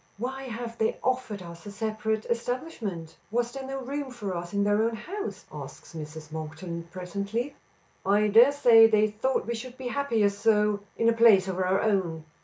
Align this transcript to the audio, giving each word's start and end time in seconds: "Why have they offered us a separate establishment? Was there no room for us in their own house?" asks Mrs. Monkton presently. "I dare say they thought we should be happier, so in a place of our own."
"Why 0.17 0.45
have 0.45 0.79
they 0.79 0.97
offered 1.03 1.43
us 1.43 1.63
a 1.67 1.71
separate 1.71 2.25
establishment? 2.25 3.17
Was 3.29 3.51
there 3.51 3.67
no 3.67 3.81
room 3.85 4.09
for 4.09 4.35
us 4.35 4.51
in 4.51 4.63
their 4.63 4.81
own 4.81 4.95
house?" 4.95 5.45
asks 5.51 5.93
Mrs. 5.93 6.31
Monkton 6.31 6.87
presently. 6.89 7.55
"I 8.03 8.29
dare 8.29 8.51
say 8.51 8.87
they 8.87 9.11
thought 9.11 9.45
we 9.45 9.53
should 9.53 9.77
be 9.77 9.89
happier, 9.89 10.29
so 10.31 10.79
in 10.97 11.07
a 11.07 11.13
place 11.13 11.47
of 11.47 11.57
our 11.59 11.81
own." 11.81 12.25